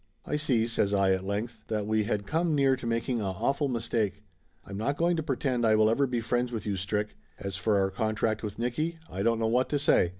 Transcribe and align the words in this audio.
"I 0.25 0.35
see," 0.35 0.65
says 0.65 0.95
I 0.95 1.11
at 1.11 1.23
length, 1.27 1.61
"that 1.67 1.85
we 1.85 2.05
had 2.05 2.25
come 2.25 2.55
near 2.55 2.75
to 2.75 2.87
making 2.87 3.21
a 3.21 3.25
awful 3.29 3.67
mistake. 3.67 4.23
I'm 4.65 4.75
not 4.75 4.97
going 4.97 5.15
to 5.17 5.21
pretend 5.21 5.63
I 5.63 5.75
will 5.75 5.91
ever 5.91 6.07
be 6.07 6.21
friends 6.21 6.51
with 6.51 6.65
you, 6.65 6.75
Strick. 6.75 7.15
As 7.37 7.55
for 7.55 7.77
our 7.77 7.91
contract 7.91 8.41
with 8.41 8.57
Nicky, 8.57 8.97
I 9.11 9.21
don't 9.21 9.37
know 9.39 9.45
what 9.45 9.69
to 9.69 9.77
say. 9.77 10.09